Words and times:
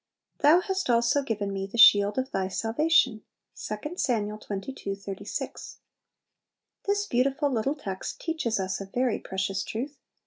"Thou 0.39 0.61
hast 0.61 0.89
also 0.89 1.21
given 1.21 1.53
me 1.53 1.67
the 1.67 1.77
shield 1.77 2.17
of 2.17 2.31
Thy 2.31 2.47
salvation." 2.47 3.21
2 3.55 3.97
Sam. 3.97 4.39
xxii. 4.41 4.95
36. 4.95 5.77
This 6.87 7.05
beautiful 7.05 7.51
little 7.51 7.75
text 7.75 8.19
teaches 8.19 8.59
us 8.59 8.81
a 8.81 8.87
very 8.87 9.19
precious 9.19 9.63
truth. 9.63 9.99